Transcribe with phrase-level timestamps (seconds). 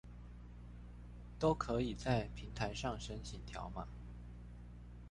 [1.37, 3.85] 都可以在平台上申請條碼